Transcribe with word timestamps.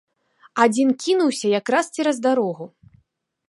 Адзін 0.63 0.89
кінуўся 1.03 1.47
якраз 1.59 1.85
цераз 1.99 2.17
дарогу. 2.27 2.65